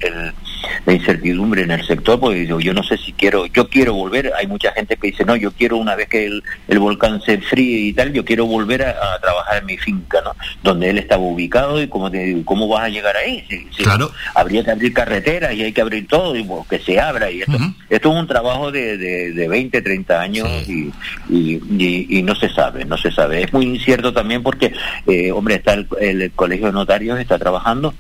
la 0.86 0.94
incertidumbre 0.94 1.64
en 1.64 1.72
el 1.72 1.86
sector, 1.86 2.20
porque 2.20 2.40
digo, 2.40 2.60
yo 2.60 2.74
no 2.74 2.84
sé 2.84 2.98
si 2.98 3.14
quiero, 3.14 3.46
yo 3.48 3.70
quiero 3.70 3.94
volver, 3.94 4.32
hay 4.38 4.48
mucha 4.48 4.72
gente 4.72 4.96
que 4.98 5.08
dice, 5.08 5.26
no, 5.26 5.36
yo 5.36 5.52
quiero 5.52 5.78
una 5.78 5.96
vez 5.96 6.08
que 6.08 6.26
el, 6.26 6.44
el 6.68 6.80
volcán 6.80 7.22
se 7.22 7.34
enfríe 7.34 7.80
y 7.80 7.94
tal, 7.94 8.14
yo 8.14 8.24
quiero 8.24 8.46
volver 8.46 8.84
a, 8.84 8.96
trabajar 9.22 9.58
en 9.58 9.66
mi 9.66 9.78
finca, 9.78 10.22
¿no? 10.24 10.36
Donde 10.64 10.90
él 10.90 10.98
estaba 10.98 11.22
ubicado 11.22 11.82
y 11.82 11.88
cómo, 11.88 12.12
cómo 12.46 12.68
vas 12.68 12.84
a 12.84 12.90
llegar 12.90 13.18
ahí. 13.18 13.44
claro. 13.78 14.12
Habría 14.36 14.64
que 14.64 14.72
abrir 14.72 14.94
carreteras 14.94 15.54
y 15.54 15.64
hay 15.64 15.74
que 15.74 15.82
abrir 15.82 16.08
todo 16.08 16.36
y 16.36 16.48
que 16.70 16.80
se 16.80 17.00
abra. 17.00 17.32
Y 17.32 17.42
esto, 17.42 17.58
esto 17.90 18.10
es 18.12 18.20
un 18.20 18.28
trabajo 18.28 18.72
de, 18.72 18.98
de, 18.98 19.34
de 19.34 19.48
20, 19.48 19.82
30 19.82 20.22
años 20.22 20.48
y, 20.68 20.92
y, 21.30 22.18
y, 22.18 22.24
no 22.24 22.36
se 22.36 22.50
sabe, 22.50 22.86
no 22.86 22.98
se 22.98 23.12
sabe. 23.12 23.44
Es 23.44 23.54
muy 23.54 23.66
incierto 23.66 24.14
también 24.14 24.44
porque, 24.44 24.74
eh, 25.08 25.32
hombre, 25.32 25.56
está 25.56 25.74
el, 25.74 25.88
el 26.00 26.32
colegio 26.32 26.68
de 26.68 26.74
notarios, 26.74 27.20
está 27.20 27.38
trabajando 27.38 27.94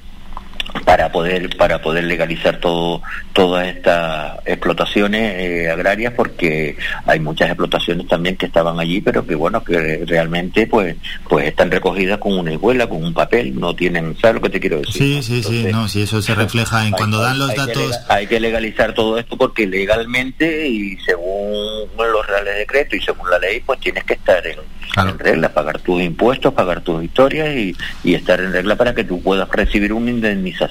para 0.81 1.11
poder 1.11 1.55
para 1.57 1.81
poder 1.81 2.03
legalizar 2.03 2.59
todo 2.59 3.01
todas 3.33 3.67
estas 3.67 4.39
explotaciones 4.45 5.33
eh, 5.35 5.69
agrarias 5.69 6.13
porque 6.13 6.77
hay 7.05 7.19
muchas 7.19 7.49
explotaciones 7.49 8.07
también 8.07 8.35
que 8.35 8.47
estaban 8.47 8.79
allí 8.79 9.01
pero 9.01 9.25
que 9.25 9.35
bueno 9.35 9.63
que 9.63 10.03
realmente 10.05 10.67
pues 10.67 10.95
pues 11.29 11.47
están 11.47 11.71
recogidas 11.71 12.19
con 12.19 12.37
una 12.37 12.51
escuela 12.51 12.87
con 12.87 13.03
un 13.03 13.13
papel 13.13 13.59
no 13.59 13.75
tienen 13.75 14.15
sabes 14.19 14.35
lo 14.35 14.41
que 14.41 14.49
te 14.49 14.59
quiero 14.59 14.77
decir 14.77 14.93
sí 14.93 15.23
sí 15.23 15.43
sí 15.43 15.67
no 15.71 15.87
si 15.87 16.03
eso 16.03 16.21
se 16.21 16.35
refleja 16.35 16.85
en 16.85 16.91
cuando 16.91 17.21
dan 17.21 17.39
los 17.39 17.53
datos 17.55 17.99
hay 18.09 18.27
que 18.27 18.39
legalizar 18.39 18.93
todo 18.93 19.17
esto 19.17 19.37
porque 19.37 19.67
legalmente 19.67 20.67
y 20.67 20.97
según 20.97 21.87
los 21.97 22.27
reales 22.27 22.55
decretos 22.57 22.99
y 22.99 23.01
según 23.01 23.29
la 23.29 23.39
ley 23.39 23.61
pues 23.65 23.79
tienes 23.79 24.03
que 24.03 24.13
estar 24.13 24.45
en, 24.45 24.59
en 24.97 25.19
regla 25.19 25.49
pagar 25.49 25.79
tus 25.79 26.01
impuestos 26.01 26.53
pagar 26.53 26.81
tus 26.81 27.03
historias 27.03 27.55
y, 27.55 27.75
y 28.03 28.15
estar 28.15 28.39
en 28.41 28.51
regla 28.51 28.75
para 28.75 28.93
que 28.93 29.03
tú 29.03 29.21
puedas 29.21 29.47
recibir 29.49 29.93
una 29.93 30.09
indemnización 30.09 30.66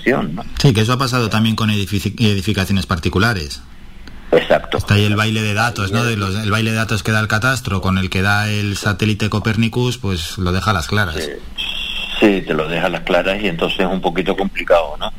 Sí, 0.59 0.73
que 0.73 0.81
eso 0.81 0.93
ha 0.93 0.99
pasado 0.99 1.29
también 1.29 1.57
con 1.57 1.71
edificaciones 1.71 2.87
particulares. 2.87 3.63
Exacto. 4.33 4.79
Está 4.79 4.95
ahí 4.95 5.05
el 5.05 5.17
baile 5.17 5.43
de 5.43 5.55
datos, 5.55 5.93
¿no? 5.93 6.05
De 6.05 6.17
los, 6.17 6.35
el 6.35 6.51
baile 6.51 6.71
de 6.71 6.77
datos 6.77 7.03
que 7.03 7.13
da 7.13 7.21
el 7.21 7.29
catastro 7.29 7.81
con 7.81 7.99
el 7.99 8.11
que 8.11 8.23
da 8.23 8.49
el 8.49 8.77
satélite 8.77 9.29
Copernicus, 9.29 9.99
pues 9.99 10.39
lo 10.39 10.53
deja 10.53 10.71
a 10.71 10.75
las 10.75 10.89
claras. 10.89 11.17
Sí, 12.19 12.41
te 12.41 12.55
lo 12.55 12.67
deja 12.67 12.87
a 12.87 12.89
las 12.89 13.03
claras 13.03 13.43
y 13.43 13.49
entonces 13.49 13.81
es 13.81 13.87
un 13.87 14.01
poquito 14.01 14.37
complicado, 14.37 14.97
¿no? 14.99 15.13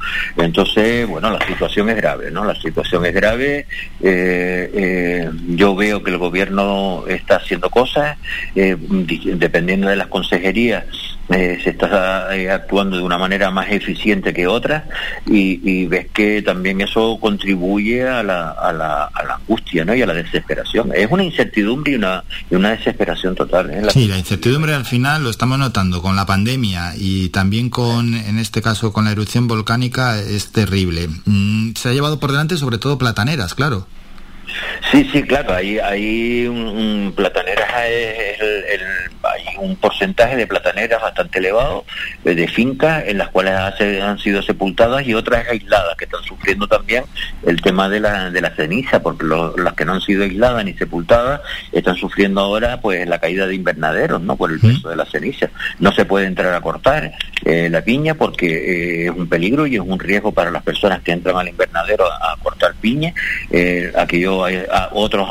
Entonces, 0.43 1.07
bueno, 1.07 1.29
la 1.29 1.46
situación 1.46 1.89
es 1.89 1.96
grave, 1.96 2.31
¿no? 2.31 2.43
La 2.43 2.55
situación 2.55 3.05
es 3.05 3.13
grave. 3.13 3.67
Eh, 4.01 4.72
eh, 4.74 5.29
yo 5.50 5.75
veo 5.75 6.01
que 6.01 6.10
el 6.10 6.17
gobierno 6.17 7.03
está 7.07 7.36
haciendo 7.36 7.69
cosas, 7.69 8.17
eh, 8.55 8.75
dependiendo 8.79 9.89
de 9.89 9.96
las 9.96 10.07
consejerías, 10.07 10.86
eh, 11.29 11.60
se 11.62 11.72
está 11.72 12.34
eh, 12.36 12.50
actuando 12.50 12.96
de 12.96 13.03
una 13.03 13.17
manera 13.17 13.51
más 13.51 13.69
eficiente 13.69 14.34
que 14.34 14.48
otras 14.48 14.84
y, 15.25 15.86
ves 15.88 16.07
que 16.13 16.41
también 16.41 16.81
eso 16.81 17.17
contribuye 17.19 18.07
a 18.07 18.24
la, 18.24 18.51
a, 18.51 18.72
la, 18.72 19.05
a 19.05 19.24
la, 19.24 19.36
angustia 19.36 19.86
¿no? 19.86 19.93
y 19.93 20.01
a 20.01 20.05
la 20.05 20.13
desesperación. 20.13 20.91
Es 20.96 21.10
una 21.10 21.24
incertidumbre 21.24 21.93
y 21.93 21.96
una, 21.96 22.24
y 22.50 22.55
una 22.55 22.72
desesperación 22.72 23.36
total. 23.36 23.69
¿eh? 23.69 23.84
Sí, 23.89 24.07
la 24.07 24.17
incertidumbre 24.17 24.74
al 24.74 24.86
final 24.86 25.24
lo 25.24 25.29
estamos 25.29 25.60
notando 25.60 26.01
con 26.01 26.15
la 26.15 26.25
pandemia 26.25 26.93
y 26.98 27.29
también 27.29 27.69
con, 27.69 28.13
en 28.13 28.39
este 28.39 28.62
caso, 28.62 28.93
con 28.93 29.05
la 29.05 29.12
erupción 29.12 29.48
volcánica 29.48 30.19
es 30.19 30.51
terrible. 30.51 31.10
Mm, 31.25 31.72
se 31.75 31.89
ha 31.89 31.93
llevado 31.93 32.19
por 32.19 32.31
delante 32.31 32.57
sobre 32.57 32.77
todo 32.77 32.98
plataneras, 32.98 33.53
claro. 33.53 33.88
Sí, 34.92 35.08
sí, 35.12 35.24
claro, 35.24 35.54
hay, 35.54 35.80
hay 35.80 36.48
un, 36.48 37.13
plataneras, 37.16 37.70
el, 37.86 38.82
hay 39.24 39.58
un 39.60 39.75
porcentaje 39.75 40.36
de 40.36 40.48
plataneras 40.48 41.01
bastante 41.01 41.39
elevado, 41.39 41.86
eh, 42.25 42.36
de 42.36 42.48
fincas 42.48 43.04
en 43.08 43.18
las 43.18 43.30
cuales 43.30 43.54
han 43.54 44.18
sido 44.20 44.42
sepultadas 44.42 45.06
y 45.06 45.13
otras 45.13 45.48
aisladas 45.48 45.96
que 45.98 46.06
están 46.06 46.24
sufriendo 46.24 46.68
también 46.68 47.04
el 47.46 47.62
tema 47.62 47.89
de 47.89 48.00
la, 48.00 48.32
de 48.32 48.42
la 48.42 48.51
ceniza, 48.51 49.01
porque 49.01 49.25
las 49.25 49.74
que 49.74 49.86
no 49.86 49.94
han 49.94 50.01
sido 50.01 50.24
aisladas 50.24 50.63
ni 50.63 50.74
sepultadas 50.74 51.42
están 51.72 51.96
sufriendo 51.96 52.42
ahora 52.42 52.80
pues 52.82 53.08
la 53.08 53.20
caída 53.20 53.48
de 53.48 53.56
invernaderos, 53.56 54.22
¿no? 54.22 54.36
Por 54.36 54.51
el 54.51 54.60
peso 54.60 54.89
de 54.89 54.96
la 54.96 55.06
ceniza. 55.06 55.50
No 55.80 55.92
se 55.92 56.06
puede 56.06 56.27
entrar 56.27 56.54
a 56.54 56.62
cortar 56.62 57.12
eh, 57.46 57.70
la 57.70 57.82
piña 57.82 58.16
porque 58.16 58.48
eh, 58.48 59.06
es 59.06 59.12
un 59.12 59.27
peligro 59.27 59.68
y 59.68 59.75
es 59.75 59.82
un 59.82 60.00
riesgo 60.00 60.32
para 60.32 60.51
las 60.51 60.63
personas 60.63 61.01
que 61.01 61.12
entran 61.12 61.38
al 61.38 61.48
invernadero 61.48 62.06
a, 62.06 62.36
cortar 62.42 62.56
piña. 62.79 63.13
aquello 63.97 64.45
otros 64.91 65.29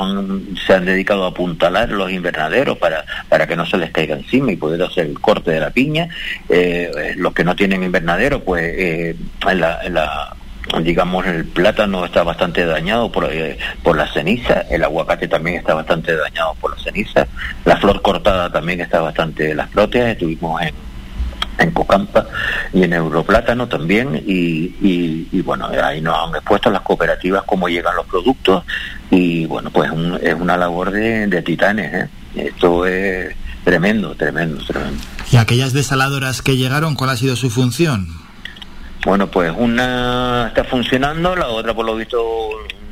se 0.67 0.75
han 0.75 0.85
dedicado 0.85 1.25
a 1.25 1.29
apuntalar 1.29 1.91
los 1.91 2.11
invernaderos 2.11 2.79
para, 2.79 3.05
para 3.29 3.47
que 3.47 3.57
no 3.57 3.67
se 3.67 3.77
les 3.79 3.91
caiga 3.91 4.17
encima 4.17 4.53
y 4.53 4.57
poder 4.57 4.83
hacer 4.83 5.07
el 5.07 5.21
corte 5.21 5.51
de 5.51 5.61
la 5.61 5.71
piña. 5.71 6.09
Eh, 6.49 7.15
los 7.17 7.33
que 7.33 7.45
no 7.45 7.57
tienen 7.57 7.83
invernadero, 7.83 8.41
pues 8.41 8.65
eh, 8.65 9.17
la, 9.55 10.35
digamos 10.83 11.27
el 11.27 11.45
plátano 11.45 12.05
está 12.05 12.23
bastante 12.23 12.65
dañado 12.65 13.11
por, 13.11 13.31
eh, 13.33 13.59
por 13.83 13.97
la 13.97 14.13
ceniza, 14.13 14.63
el 14.71 14.85
aguacate 14.85 15.29
también 15.29 15.57
está 15.57 15.75
bastante 15.75 16.17
dañado 16.17 16.55
por 16.61 16.77
la 16.77 16.83
ceniza, 16.83 17.27
la 17.65 17.77
flor 17.77 18.03
cortada 18.03 18.51
también 18.51 18.81
está 18.81 19.01
bastante, 19.01 19.55
las 19.55 19.69
proteas 19.69 20.13
estuvimos 20.13 20.61
en 20.63 20.75
en 21.59 21.71
Cocampa 21.71 22.27
y 22.73 22.83
en 22.83 22.93
Europlátano 22.93 23.69
también 23.69 24.23
y, 24.27 24.75
y, 24.81 25.41
bueno, 25.43 25.69
ahí 25.83 26.01
nos 26.01 26.17
han 26.17 26.35
expuesto 26.35 26.71
las 26.71 26.83
cooperativas 26.83 27.45
cómo 27.45 27.69
llegan 27.69 27.97
los 27.97 28.07
productos 28.07 28.65
y 29.11 29.47
bueno, 29.47 29.71
pues 29.71 29.91
es 30.23 30.35
una 30.35 30.57
labor 30.57 30.91
de, 30.91 31.43
titanes, 31.43 31.95
¿eh? 31.95 32.09
esto 32.37 32.87
es 32.87 33.35
tremendo, 33.65 34.15
tremendo, 34.15 34.65
tremendo. 34.65 35.03
¿Y 35.31 35.37
aquellas 35.37 35.73
desaladoras 35.73 36.43
que 36.43 36.57
llegaron, 36.57 36.95
cuál 36.95 37.11
ha 37.11 37.17
sido 37.17 37.37
su 37.37 37.51
función? 37.51 38.09
Bueno, 39.05 39.29
pues 39.29 39.53
una 39.57 40.49
está 40.49 40.65
funcionando, 40.65 41.37
la 41.37 41.49
otra 41.49 41.75
por 41.75 41.87
lo 41.87 41.95
visto 41.95 42.19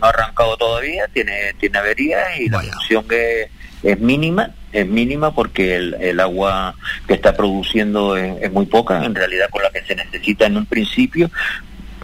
no 0.01 0.07
ha 0.07 0.11
arrancado 0.11 0.57
todavía, 0.57 1.09
tiene, 1.13 1.55
tiene 1.59 1.79
averías 1.79 2.39
y 2.39 2.49
la 2.49 2.61
función 2.61 3.07
que 3.09 3.51
es 3.85 4.01
mínima, 4.01 4.51
es 4.73 4.87
mínima 4.87 5.35
porque 5.35 5.77
el, 5.77 6.21
agua 6.21 6.75
que 7.07 7.15
está 7.15 7.37
produciendo 7.37 8.17
es, 8.17 8.51
muy 8.53 8.67
poca, 8.67 9.05
en 9.05 9.15
realidad 9.15 9.49
con 9.51 9.63
la 9.63 9.71
que 9.71 9.83
se 9.83 9.95
necesita 9.95 10.47
en 10.47 10.57
un 10.57 10.67
principio, 10.67 11.31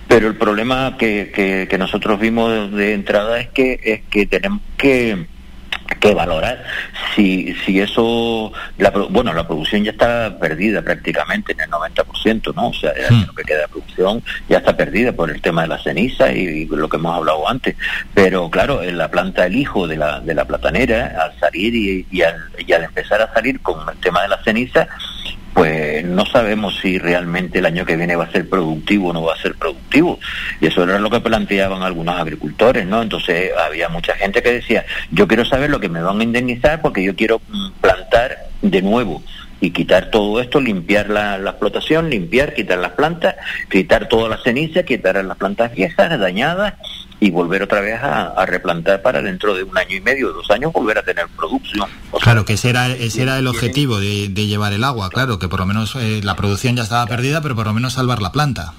pero 0.07 0.29
el 0.29 0.37
problema 0.37 0.97
que, 0.99 1.67
que 1.69 1.79
nosotros 1.79 2.21
vimos 2.21 2.73
de 2.73 2.95
entrada 2.95 3.41
es 3.41 3.49
que 3.49 3.81
es 3.83 4.03
que 4.11 4.27
tenemos 4.27 4.61
que 4.77 5.27
que 5.99 6.15
valorar 6.15 6.63
si, 7.15 7.55
si 7.65 7.81
eso, 7.81 8.53
la, 8.79 8.91
bueno, 8.91 9.33
la 9.33 9.47
producción 9.47 9.85
ya 9.85 9.91
está 9.91 10.39
perdida 10.39 10.83
prácticamente 10.83 11.53
en 11.53 11.61
el 11.61 11.71
90%, 11.71 12.55
¿no? 12.55 12.69
O 12.69 12.75
sea, 12.75 12.93
lo 13.27 13.33
que 13.35 13.45
queda 13.45 13.61
de 13.63 13.69
producción 13.69 14.23
ya 14.49 14.59
está 14.59 14.77
perdida 14.77 15.13
por 15.13 15.31
el 15.31 15.41
tema 15.41 15.63
de 15.63 15.69
la 15.69 15.83
ceniza 15.83 16.33
y, 16.33 16.67
lo 16.67 16.89
que 16.89 16.97
hemos 16.97 17.17
hablado 17.17 17.49
antes. 17.49 17.77
Pero 18.15 18.49
claro, 18.51 18.83
en 18.83 18.99
la 18.99 19.11
planta 19.11 19.47
el 19.47 19.57
hijo 19.57 19.87
de 19.87 19.97
la, 19.97 20.21
de 20.21 20.35
la 20.35 20.45
platanera, 20.45 21.17
al 21.21 21.39
salir 21.39 21.75
y, 21.75 22.07
y, 22.11 22.23
al, 22.23 22.37
y 22.59 22.73
al 22.73 22.85
empezar 22.85 23.21
a 23.23 23.33
salir 23.35 23.61
con 23.61 23.89
el 23.89 23.97
tema 23.99 24.23
de 24.23 24.29
la 24.29 24.43
ceniza, 24.43 24.89
pues 25.61 26.07
no 26.07 26.25
sabemos 26.25 26.79
si 26.81 26.97
realmente 26.97 27.59
el 27.59 27.67
año 27.67 27.85
que 27.85 27.95
viene 27.95 28.17
va 28.17 28.25
a 28.25 28.33
ser 28.33 28.49
productivo 28.49 29.11
o 29.11 29.13
no 29.13 29.25
va 29.25 29.35
a 29.35 29.43
ser 29.43 29.57
productivo. 29.57 30.19
Y 30.59 30.69
eso 30.69 30.85
era 30.85 30.99
lo 30.99 31.11
que 31.11 31.21
planteaban 31.21 31.83
algunos 31.83 32.19
agricultores, 32.19 32.87
¿no? 32.87 33.03
Entonces 33.03 33.51
había 33.55 33.91
mucha 33.91 34.15
gente 34.15 34.43
que 34.43 34.53
decía, 34.53 34.87
yo 35.11 35.29
quiero 35.29 35.45
saber 35.45 35.69
lo 35.69 35.79
que 35.79 35.91
me 35.91 36.01
van 36.01 36.19
a 36.19 36.25
indemnizar 36.25 36.81
porque 36.81 37.03
yo 37.03 37.15
quiero 37.15 37.43
mm, 37.47 37.73
plantar 37.83 38.39
de 38.63 38.81
nuevo 38.81 39.23
y 39.61 39.73
quitar 39.73 40.11
todo 40.11 40.41
esto, 40.41 40.63
limpiar 40.63 41.11
la, 41.11 41.37
explotación, 41.37 42.09
limpiar, 42.09 42.55
quitar 42.55 42.79
las 42.79 42.93
plantas, 42.93 43.37
quitar 43.71 44.09
toda 44.09 44.31
la 44.31 44.39
ceniza, 44.39 44.85
quitar 44.85 45.23
las 45.23 45.37
plantas 45.37 45.75
viejas, 45.75 46.19
dañadas 46.19 46.77
y 47.21 47.31
volver 47.31 47.63
otra 47.63 47.81
vez 47.81 48.01
a, 48.03 48.45
replantar 48.47 49.03
para 49.03 49.23
dentro 49.23 49.55
de 49.55 49.63
un 49.63 49.77
año 49.77 49.97
y 49.97 50.01
medio, 50.01 50.33
dos 50.33 50.51
años, 50.51 50.73
volver 50.73 50.99
a 50.99 51.03
tener 51.03 51.27
producción. 51.37 51.89
claro, 52.21 52.45
que 52.45 52.55
ese 52.55 52.71
era, 52.71 52.89
ese 52.89 53.23
era 53.23 53.39
el 53.39 53.47
objetivo 53.47 54.01
de, 54.01 54.29
llevar 54.29 54.73
el 54.73 54.83
agua, 54.83 55.11
claro, 55.11 55.39
que 55.39 55.49
por 55.49 55.61
lo 55.61 55.67
menos 55.67 55.95
eh, 55.97 56.21
la 56.25 56.35
producción 56.35 56.77
ya 56.77 56.83
estaba 56.83 57.07
perdida, 57.07 57.43
pero 57.43 57.55
por 57.55 57.67
lo 57.67 57.75
menos 57.75 57.93
salvar 57.93 58.23
la 58.23 58.33
planta 58.33 58.73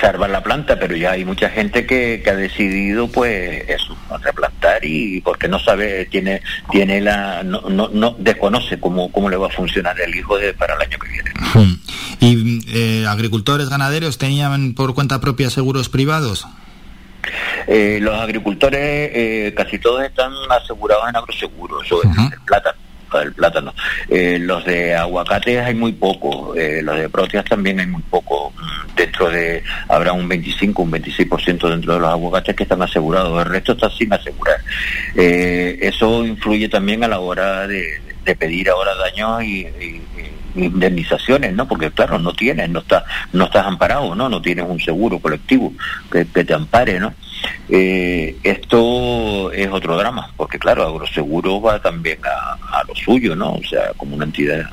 salvar 0.00 0.30
la 0.30 0.42
planta, 0.42 0.78
pero 0.78 0.96
ya 0.96 1.12
hay 1.12 1.24
mucha 1.24 1.50
gente 1.50 1.86
que, 1.86 2.22
que 2.24 2.30
ha 2.30 2.36
decidido 2.36 3.08
pues 3.08 3.68
eso, 3.68 3.96
replantar 4.22 4.84
y 4.84 5.20
porque 5.20 5.48
no 5.48 5.58
sabe, 5.58 6.06
tiene, 6.06 6.40
tiene 6.70 7.00
la, 7.00 7.42
no, 7.42 7.62
no, 7.68 7.88
no 7.92 8.16
desconoce 8.18 8.80
cómo, 8.80 9.12
cómo 9.12 9.28
le 9.28 9.36
va 9.36 9.48
a 9.48 9.50
funcionar 9.50 10.00
el 10.00 10.14
hijo 10.14 10.38
de, 10.38 10.54
para 10.54 10.74
el 10.74 10.82
año 10.82 10.98
que 10.98 11.08
viene. 11.08 11.32
¿Y 12.20 12.62
eh, 12.68 13.06
agricultores, 13.06 13.68
ganaderos 13.68 14.16
tenían 14.16 14.74
por 14.74 14.94
cuenta 14.94 15.20
propia 15.20 15.50
seguros 15.50 15.88
privados? 15.88 16.46
Eh, 17.66 17.98
los 18.00 18.18
agricultores 18.20 18.80
eh, 18.82 19.54
casi 19.56 19.78
todos 19.78 20.02
están 20.02 20.32
asegurados 20.50 21.08
en 21.08 21.16
agroseguros, 21.16 21.84
eso 21.84 22.02
es 22.02 22.10
el 22.32 22.40
plátano 22.44 22.78
el 23.22 23.32
plátano. 23.32 23.72
Eh, 24.08 24.40
los 24.40 24.64
de 24.64 24.92
aguacates 24.96 25.60
hay 25.60 25.74
muy 25.76 25.92
poco, 25.92 26.52
los 26.82 26.96
de 26.96 27.08
proteas 27.08 27.44
también 27.44 27.78
hay 27.78 27.86
muy 27.86 28.02
poco. 28.02 28.50
Mm, 28.50 28.96
dentro 28.96 29.30
de, 29.30 29.62
habrá 29.88 30.12
un 30.12 30.28
25, 30.28 30.82
un 30.82 30.90
26% 30.90 31.70
dentro 31.70 31.94
de 31.94 32.00
los 32.00 32.10
aguacates 32.10 32.56
que 32.56 32.64
están 32.64 32.82
asegurados, 32.82 33.38
el 33.38 33.52
resto 33.52 33.74
está 33.74 33.88
sin 33.90 34.12
asegurar. 34.12 34.56
eso 35.14 36.26
influye 36.26 36.68
también 36.68 37.04
a 37.04 37.08
la 37.08 37.20
hora 37.20 37.68
de, 37.68 38.00
pedir 38.36 38.68
ahora 38.70 38.96
daños 38.96 39.44
y 39.44 39.68
indemnizaciones, 40.56 41.52
¿no? 41.52 41.66
Porque 41.66 41.90
claro, 41.90 42.18
no 42.18 42.32
tienes, 42.32 42.68
no 42.70 42.80
estás, 42.80 43.04
no 43.32 43.44
estás 43.44 43.66
amparado, 43.66 44.14
¿no? 44.14 44.28
No 44.28 44.40
tienes 44.40 44.64
un 44.68 44.80
seguro 44.80 45.18
colectivo 45.18 45.72
que, 46.10 46.24
te 46.24 46.54
ampare, 46.54 47.00
¿no? 47.00 47.14
Eh, 47.68 48.36
esto 48.42 49.50
es 49.52 49.68
otro 49.70 49.96
drama, 49.96 50.30
porque 50.36 50.58
claro, 50.58 50.84
Agroseguro 50.84 51.60
va 51.60 51.80
también 51.80 52.18
a, 52.24 52.82
lo 52.86 52.94
suyo, 52.94 53.34
¿no? 53.34 53.54
O 53.54 53.62
sea, 53.62 53.92
como 53.96 54.16
una 54.16 54.24
entidad 54.24 54.70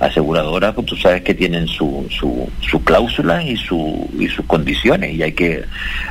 aseguradora, 0.00 0.72
pues 0.72 0.86
tú 0.86 0.96
sabes 0.96 1.22
que 1.22 1.34
tienen 1.34 1.68
su, 1.68 2.06
su, 2.10 2.50
su 2.60 2.82
cláusula 2.82 3.42
y, 3.42 3.56
su, 3.56 4.10
y 4.18 4.28
sus 4.28 4.44
condiciones 4.46 5.14
y 5.14 5.22
hay 5.22 5.32
que, 5.32 5.64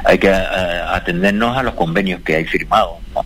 hay 0.06 0.18
que 0.18 0.30
atendernos 0.30 1.58
a 1.58 1.64
los 1.64 1.74
convenios 1.74 2.22
que 2.22 2.38
hay 2.38 2.46
firmados, 2.46 3.00
¿no? 3.14 3.26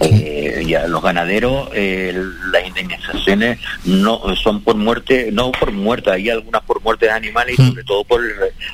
Eh, 0.00 0.64
ya 0.66 0.86
los 0.86 1.02
ganaderos, 1.02 1.68
eh, 1.74 2.14
las 2.52 2.66
indemnizaciones 2.66 3.58
no 3.84 4.34
son 4.36 4.62
por 4.62 4.76
muerte, 4.76 5.30
no 5.32 5.52
por 5.52 5.72
muerte, 5.72 6.10
hay 6.10 6.30
algunas 6.30 6.62
por 6.62 6.80
muerte 6.82 7.06
de 7.06 7.12
animales 7.12 7.58
y 7.58 7.68
sobre 7.68 7.84
todo 7.84 8.04
por 8.04 8.20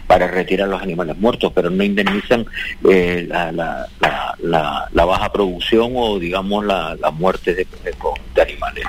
para 0.07 0.29
retirar 0.29 0.69
los 0.69 0.81
animales 0.81 1.17
muertos, 1.19 1.53
pero 1.55 1.71
no 1.71 1.83
indemnizan 1.83 2.47
eh, 2.89 3.27
la, 3.29 3.51
la, 3.51 3.87
la, 4.41 4.89
la, 4.93 5.05
baja 5.05 5.33
producción 5.33 5.93
o 5.97 6.19
digamos 6.19 6.65
la, 6.65 6.97
muerte 7.13 7.55
de, 7.55 7.67
de, 8.35 8.43
animales. 8.43 8.85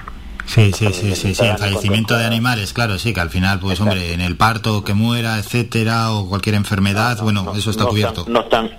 Sí, 0.46 0.72
sí, 0.74 0.94
sí, 0.94 1.16
sí, 1.16 1.36
sí, 1.36 1.46
el 1.46 1.58
fallecimiento 1.58 2.16
de 2.18 2.26
animales, 2.26 2.72
claro, 2.72 3.00
sí, 3.00 3.14
que 3.14 3.20
al 3.20 3.30
final, 3.30 3.60
pues 3.60 3.80
hombre, 3.82 4.14
en 4.14 4.22
el 4.22 4.38
parto 4.38 4.84
que 4.84 4.94
muera, 4.94 5.40
etcétera, 5.40 6.12
o 6.12 6.30
cualquier 6.30 6.56
enfermedad, 6.56 7.18
bueno, 7.22 7.54
eso 7.56 7.72
está 7.72 7.86
cubierto. 7.86 8.26
no 8.28 8.42
están, 8.42 8.70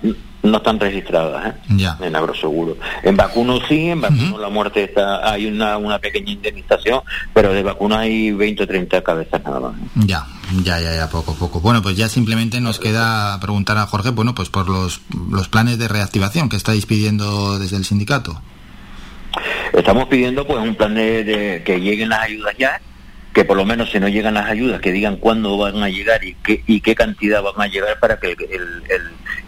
no 0.51 0.59
están 0.59 0.81
registradas 0.81 1.55
¿eh? 1.55 1.87
en 2.01 2.17
agroseguro. 2.17 2.77
En 3.03 3.17
vacuno 3.17 3.59
sí, 3.69 3.89
en 3.91 4.01
vacuno 4.01 4.39
la 4.39 4.49
muerte 4.49 4.85
está, 4.85 5.31
hay 5.31 5.47
una, 5.47 5.79
una 5.79 5.99
pequeña 5.99 6.33
indemnización, 6.33 7.01
pero 7.33 7.53
de 7.53 7.63
vacuno 7.63 7.97
hay 7.97 8.33
20 8.33 8.63
o 8.63 8.67
30 8.67 9.03
cabezas 9.03 9.43
nada 9.45 9.61
más. 9.61 9.75
¿eh? 9.75 10.05
Ya, 10.07 10.27
ya, 10.63 10.81
ya, 10.81 10.95
ya, 10.95 11.09
poco, 11.11 11.35
poco. 11.35 11.61
Bueno, 11.61 11.83
pues 11.83 11.97
ya 11.97 12.09
simplemente 12.09 12.61
nos 12.61 12.79
queda 12.79 13.39
preguntar 13.41 13.79
a 13.79 13.87
Jorge, 13.87 14.11
bueno, 14.11 14.35
pues 14.35 14.49
por 14.49 14.69
los, 14.69 15.01
los 15.31 15.49
planes 15.49 15.79
de 15.79 15.89
reactivación 15.89 16.49
que 16.49 16.57
estáis 16.57 16.87
pidiendo 16.87 17.59
desde 17.59 17.77
el 17.77 17.85
sindicato. 17.85 18.41
Estamos 19.73 20.07
pidiendo 20.09 20.47
pues 20.47 20.59
un 20.63 20.75
plan 20.75 20.95
de, 20.95 21.63
que 21.65 21.81
lleguen 21.81 22.09
las 22.09 22.23
ayudas 22.23 22.55
ya, 22.59 22.81
que 23.33 23.45
por 23.45 23.57
lo 23.57 23.65
menos 23.65 23.91
si 23.91 24.01
no 24.01 24.09
llegan 24.09 24.35
las 24.35 24.49
ayudas, 24.49 24.81
que 24.81 24.93
digan 24.93 25.17
cuándo 25.17 25.57
van 25.59 25.83
a 25.83 25.89
llegar 25.89 26.25
y 26.25 26.35
qué, 26.43 26.63
y 26.67 26.81
qué 26.81 26.95
cantidad 26.95 27.43
van 27.43 27.61
a 27.61 27.67
llegar 27.67 27.99
para 28.01 28.19
que 28.19 28.33
el, 28.33 28.83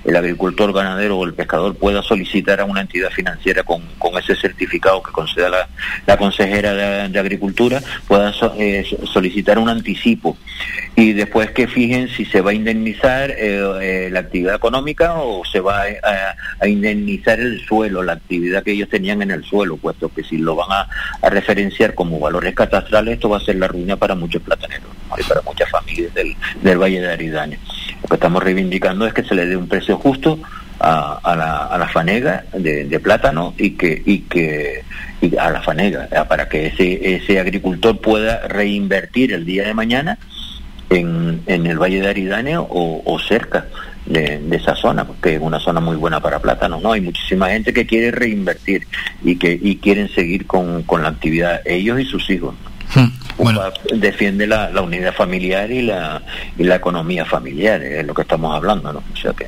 agricultor 0.04 0.72
ganadero 0.72 1.18
o 1.18 1.24
el 1.24 1.34
pescador 1.34 1.74
pueda 1.74 2.02
solicitar 2.02 2.60
a 2.60 2.64
una 2.64 2.80
entidad 2.80 3.10
financiera 3.10 3.62
con, 3.62 3.82
ese 4.18 4.36
certificado 4.36 5.02
que 5.02 5.12
conceda 5.12 5.68
la, 6.06 6.16
consejera 6.16 6.74
de, 7.08 7.20
Agricultura, 7.20 7.82
pueda 8.08 8.32
eh, 8.58 8.84
solicitar 9.04 9.58
un 9.58 9.68
anticipo 9.68 10.36
y 10.96 11.12
después 11.12 11.50
que 11.50 11.66
fijen 11.68 12.08
si 12.08 12.24
se 12.24 12.40
va 12.40 12.50
a 12.50 12.54
indemnizar 12.54 13.30
eh, 13.30 13.62
eh, 13.82 14.08
la 14.10 14.20
actividad 14.20 14.54
económica 14.54 15.14
o 15.14 15.44
se 15.44 15.60
va 15.60 15.82
a, 15.82 16.66
indemnizar 16.66 17.38
el 17.40 17.60
suelo, 17.66 18.02
la 18.02 18.14
actividad 18.14 18.62
que 18.62 18.72
ellos 18.72 18.88
tenían 18.88 19.22
en 19.22 19.30
el 19.30 19.44
suelo, 19.44 19.76
puesto 19.76 20.08
que 20.08 20.24
si 20.24 20.38
lo 20.38 20.56
van 20.56 20.70
a, 20.72 20.88
a 21.22 21.30
referenciar 21.30 21.94
como 21.94 22.18
valores 22.18 22.54
catastrales, 22.54 23.14
esto 23.14 23.28
va 23.28 23.36
a 23.38 23.40
ser 23.40 23.56
la 23.56 23.68
ruina 23.68 23.96
para 23.96 24.14
muchos 24.14 24.42
plataneros 24.42 24.88
y 25.18 25.22
para 25.22 25.42
muchas 25.42 25.70
familias 25.70 26.12
del, 26.14 26.34
del 26.62 26.78
Valle 26.78 27.00
de 27.00 27.12
Aridane. 27.12 27.58
Que 28.10 28.16
estamos 28.16 28.42
reivindicando 28.42 29.06
es 29.06 29.14
que 29.14 29.22
se 29.22 29.34
le 29.34 29.46
dé 29.46 29.56
un 29.56 29.68
precio 29.68 29.96
justo 29.96 30.40
a, 30.80 31.20
a, 31.22 31.36
la, 31.36 31.66
a 31.66 31.78
la, 31.78 31.88
fanega 31.88 32.44
de, 32.52 33.00
plátano 33.00 33.54
y 33.56 33.70
que, 33.72 34.02
y 34.04 34.20
que 34.20 34.82
y 35.20 35.36
a 35.36 35.50
la 35.50 35.62
fanega, 35.62 36.08
para 36.28 36.48
que 36.48 36.66
ese, 36.66 37.14
ese 37.14 37.38
agricultor 37.38 38.00
pueda 38.00 38.48
reinvertir 38.48 39.32
el 39.32 39.44
día 39.44 39.64
de 39.64 39.74
mañana 39.74 40.18
en, 40.88 41.42
en 41.46 41.66
el 41.66 41.78
Valle 41.78 42.00
de 42.00 42.08
Aridane 42.08 42.54
o, 42.58 43.18
cerca 43.28 43.66
de, 44.06 44.40
esa 44.50 44.74
zona, 44.74 45.06
porque 45.06 45.34
es 45.34 45.40
una 45.40 45.60
zona 45.60 45.80
muy 45.80 45.96
buena 45.96 46.20
para 46.20 46.40
plátano, 46.40 46.80
¿no? 46.80 46.92
Hay 46.92 47.00
muchísima 47.00 47.50
gente 47.50 47.72
que 47.72 47.86
quiere 47.86 48.10
reinvertir 48.10 48.86
y 49.22 49.36
que 49.36 49.58
y 49.60 49.76
quieren 49.76 50.08
seguir 50.08 50.46
con, 50.46 50.82
con 50.82 51.02
la 51.02 51.10
actividad, 51.10 51.60
ellos 51.64 52.00
y 52.00 52.04
sus 52.04 52.28
hijos. 52.30 52.54
Bueno. 53.42 53.62
Defiende 53.94 54.46
la, 54.46 54.70
la, 54.70 54.82
unidad 54.82 55.14
familiar 55.14 55.70
y 55.70 55.82
la, 55.82 56.22
y 56.58 56.64
la 56.64 56.76
economía 56.76 57.24
familiar, 57.24 57.82
es 57.82 58.06
lo 58.06 58.14
que 58.14 58.22
estamos 58.22 58.54
hablando, 58.54 58.92
¿no? 58.92 59.02
O 59.12 59.16
sea 59.16 59.32
que... 59.32 59.46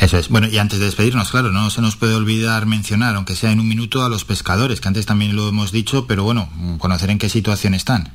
Eso 0.00 0.18
es. 0.18 0.28
Bueno, 0.28 0.46
y 0.48 0.58
antes 0.58 0.78
de 0.78 0.86
despedirnos, 0.86 1.30
claro, 1.30 1.50
no 1.50 1.70
se 1.70 1.80
nos 1.80 1.96
puede 1.96 2.14
olvidar 2.14 2.66
mencionar, 2.66 3.14
aunque 3.16 3.34
sea 3.34 3.52
en 3.52 3.60
un 3.60 3.68
minuto, 3.68 4.04
a 4.04 4.08
los 4.08 4.24
pescadores, 4.24 4.80
que 4.80 4.88
antes 4.88 5.06
también 5.06 5.36
lo 5.36 5.48
hemos 5.48 5.72
dicho, 5.72 6.06
pero 6.06 6.24
bueno, 6.24 6.48
conocer 6.78 7.10
en 7.10 7.18
qué 7.18 7.28
situación 7.28 7.74
están. 7.74 8.10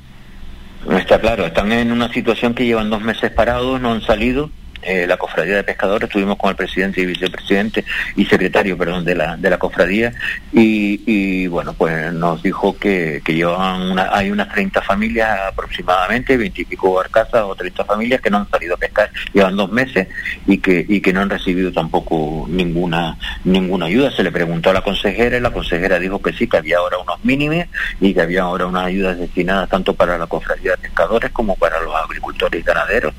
Está 0.90 1.20
claro, 1.20 1.46
están 1.46 1.72
en 1.72 1.92
una 1.92 2.12
situación 2.12 2.54
que 2.54 2.66
llevan 2.66 2.90
dos 2.90 3.02
meses 3.02 3.32
parados, 3.32 3.80
no 3.80 3.92
han 3.92 4.02
salido, 4.02 4.50
eh, 4.82 5.06
la 5.08 5.18
cofradía 5.18 5.56
de 5.56 5.64
pescadores, 5.64 6.08
estuvimos 6.10 6.38
con 6.38 6.50
el 6.50 6.56
presidente 6.56 7.02
y 7.02 7.06
vicepresidente 7.06 7.86
y 8.16 8.26
secretario, 8.26 8.78
perdón, 8.78 9.06
de 9.06 9.16
la, 9.16 9.38
de 9.38 9.50
la 9.50 9.58
cofradía 9.58 10.14
y, 10.52 11.48
bueno, 11.48 11.74
pues 11.74 12.12
nos 12.14 12.42
dijo 12.42 12.78
que, 12.78 13.22
que 13.24 13.34
llevan 13.34 13.92
una, 13.92 14.10
hay 14.12 14.32
unas 14.32 14.50
30 14.50 14.82
familias 14.82 15.40
aproximadamente, 15.48 16.38
20 16.38 16.62
y 16.62 16.66
pico 16.66 16.94
barcazas 16.94 17.44
o 17.44 17.56
30 17.56 17.86
familias 17.86 18.22
que 18.22 18.30
no 18.30 18.38
han 18.38 18.50
salido 18.50 18.76
a 18.76 18.78
pescar, 18.78 19.12
llevan 19.34 19.56
dos 19.56 19.72
meses 19.72 20.08
y 20.48 20.58
que, 20.58 20.86
y 20.88 21.02
que 21.02 21.14
no 21.14 21.22
han 21.22 21.30
recibido 21.30 21.72
tampoco 21.72 22.46
ninguna, 22.50 23.18
ninguna 23.44 23.86
ayuda. 23.86 24.12
Se 24.12 24.24
le 24.24 24.32
preguntó 24.32 24.70
a 24.70 24.74
la 24.74 24.82
consejera 24.82 25.38
y 25.38 25.42
la 25.42 25.52
consejera 25.52 26.00
dijo 26.00 26.22
que 26.22 26.34
sí, 26.34 26.48
que 26.48 26.58
había 26.58 26.78
ahora 26.78 26.98
unos 26.98 27.24
mínimos 27.24 27.66
y 28.00 28.14
que 28.14 28.22
había 28.22 28.44
ahora 28.44 28.66
unas 28.66 28.86
ayudas 28.86 29.18
destinadas 29.18 29.70
tanto 29.70 29.94
para 29.94 30.18
la 30.18 30.28
cofradía 30.28 30.72
de 30.72 30.78
pescadores 30.78 31.32
como 31.32 31.56
para 31.56 31.82
los 31.82 31.94
agricultores 31.96 32.62
y 32.62 32.64
ganaderos. 32.64 33.14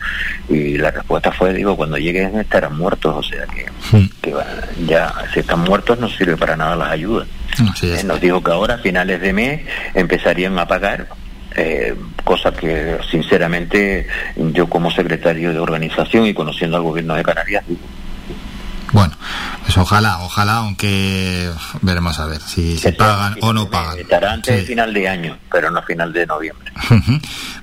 Y 0.48 0.78
la 0.78 0.90
respuesta 0.90 1.32
fue 1.32 1.51
digo, 1.52 1.76
cuando 1.76 1.96
lleguen 1.96 2.38
estarán 2.38 2.76
muertos, 2.76 3.14
o 3.16 3.22
sea 3.22 3.46
que, 3.46 3.66
ya 4.86 5.12
si 5.32 5.40
están 5.40 5.60
muertos 5.60 5.98
no 5.98 6.08
sirve 6.08 6.36
para 6.36 6.56
nada 6.56 6.76
las 6.76 6.90
ayudas. 6.90 7.28
Eh, 7.82 8.02
nos 8.04 8.20
dijo 8.20 8.42
que 8.42 8.50
ahora, 8.50 8.74
a 8.74 8.78
finales 8.78 9.20
de 9.20 9.32
mes, 9.32 9.60
empezarían 9.94 10.58
a 10.58 10.66
pagar 10.66 11.08
eh, 11.54 11.94
cosa 12.24 12.52
que 12.52 12.98
sinceramente 13.10 14.06
yo 14.36 14.68
como 14.68 14.90
secretario 14.90 15.52
de 15.52 15.58
organización 15.58 16.26
y 16.26 16.34
conociendo 16.34 16.76
al 16.76 16.82
gobierno 16.82 17.14
de 17.14 17.22
Canarias 17.22 17.64
bueno, 18.92 19.14
pues 19.62 19.76
ojalá, 19.78 20.18
ojalá, 20.20 20.56
aunque 20.56 21.48
veremos 21.80 22.18
a 22.18 22.26
ver 22.26 22.40
si, 22.40 22.76
se 22.76 22.92
pagan 22.92 23.36
o 23.40 23.52
no 23.54 23.70
pagan. 23.70 23.98
Estará 23.98 24.32
antes 24.32 24.54
de 24.54 24.62
final 24.62 24.92
de 24.92 25.08
año, 25.08 25.38
pero 25.50 25.70
no 25.70 25.82
final 25.82 26.12
de 26.12 26.26
noviembre. 26.26 26.70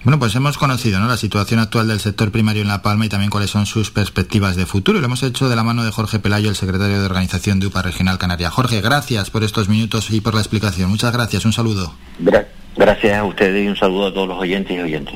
bueno, 0.04 0.18
pues 0.18 0.36
hemos 0.36 0.58
conocido 0.58 1.00
¿no? 1.00 1.08
la 1.08 1.18
situación 1.18 1.60
actual 1.60 1.88
del 1.88 2.00
sector 2.00 2.32
primario 2.32 2.64
en 2.64 2.68
La 2.68 2.82
Palma 2.82 3.06
y 3.06 3.10
también 3.10 3.30
cuáles 3.30 3.52
son 3.52 3.68
sus 3.68 3.92
perspectivas 3.92 4.56
de 4.56 4.66
futuro. 4.66 4.98
Y 4.98 5.02
lo 5.02 5.06
hemos 5.06 5.22
hecho 5.22 5.50
de 5.50 5.56
la 5.56 5.64
mano 5.64 5.84
de 5.84 5.92
Jorge 5.92 6.18
Pelayo, 6.18 6.50
el 6.50 6.56
secretario 6.56 7.00
de 7.00 7.06
organización 7.06 7.60
de 7.60 7.68
UPA 7.68 7.84
Regional 7.84 8.18
Canaria. 8.18 8.50
Jorge, 8.50 8.82
gracias 8.82 9.30
por 9.30 9.44
estos 9.44 9.70
minutos 9.70 10.10
y 10.10 10.22
por 10.22 10.34
la 10.34 10.42
explicación. 10.42 10.90
Muchas 10.90 11.14
gracias, 11.14 11.46
un 11.46 11.54
saludo. 11.54 11.94
gracias 12.76 13.18
a 13.18 13.24
ustedes 13.24 13.66
y 13.66 13.68
un 13.68 13.76
saludo 13.76 14.08
a 14.08 14.14
todos 14.14 14.28
los 14.28 14.40
oyentes 14.40 14.76
y 14.76 14.80
oyentes. 14.80 15.16